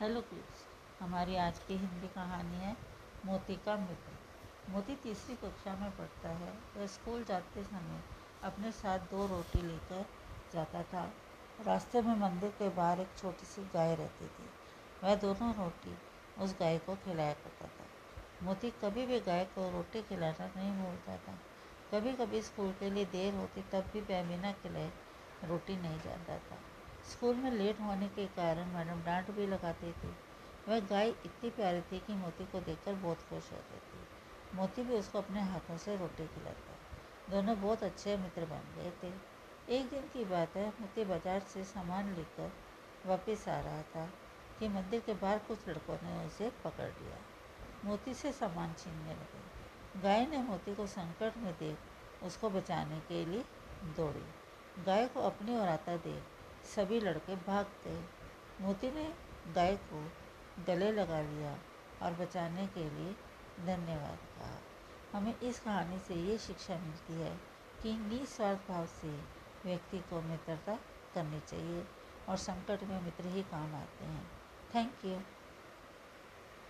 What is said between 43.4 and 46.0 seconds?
आ रहा था कि मंदिर के बाहर कुछ लड़कों